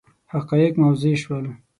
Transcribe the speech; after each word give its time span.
حقایق 0.33 0.79
موضح 0.79 1.15
شول. 1.15 1.45